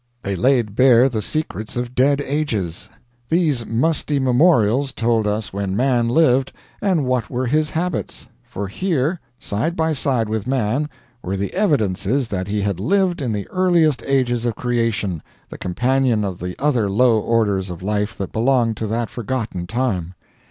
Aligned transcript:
They 0.23 0.35
laid 0.35 0.73
bare 0.73 1.07
the 1.09 1.21
secrets 1.21 1.77
of 1.77 1.93
dead 1.93 2.21
ages. 2.21 2.89
These 3.29 3.67
musty 3.67 4.17
Memorials 4.17 4.93
told 4.93 5.27
us 5.27 5.53
when 5.53 5.75
Man 5.75 6.09
lived, 6.09 6.51
and 6.81 7.05
what 7.05 7.29
were 7.29 7.45
his 7.45 7.69
habits. 7.69 8.25
For 8.43 8.67
here, 8.67 9.19
side 9.37 9.75
by 9.75 9.93
side 9.93 10.27
with 10.27 10.47
Man, 10.47 10.89
were 11.21 11.37
the 11.37 11.53
evidences 11.53 12.29
that 12.29 12.47
he 12.47 12.61
had 12.61 12.79
lived 12.79 13.21
in 13.21 13.31
the 13.31 13.47
earliest 13.49 14.01
ages 14.07 14.43
of 14.47 14.55
creation, 14.55 15.21
the 15.49 15.59
companion 15.59 16.25
of 16.25 16.39
the 16.39 16.55
other 16.57 16.89
low 16.89 17.19
orders 17.19 17.69
of 17.69 17.83
life 17.83 18.17
that 18.17 18.31
belonged 18.31 18.77
to 18.77 18.87
that 18.87 19.11
forgotten 19.11 19.67
time. 19.67 20.15